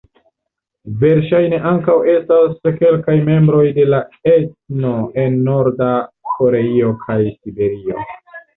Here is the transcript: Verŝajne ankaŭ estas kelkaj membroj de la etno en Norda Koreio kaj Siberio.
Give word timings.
Verŝajne 1.01 1.59
ankaŭ 1.71 1.97
estas 2.13 2.55
kelkaj 2.79 3.19
membroj 3.29 3.61
de 3.77 3.87
la 3.93 4.01
etno 4.33 4.97
en 5.27 5.39
Norda 5.51 5.93
Koreio 6.33 6.93
kaj 7.07 7.23
Siberio. 7.31 8.05